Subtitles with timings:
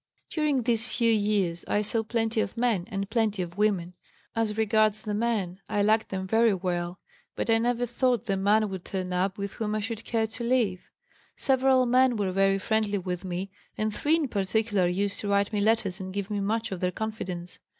[0.31, 3.93] "During these few years I saw plenty of men and plenty of women.
[4.35, 6.99] As regards the men I liked them very well,
[7.35, 10.43] but I never thought the man would turn up with whom I should care to
[10.43, 10.89] live.
[11.37, 15.61] Several men were very friendly with me and three in particular used to write me
[15.61, 17.59] letters and give me much of their confidence.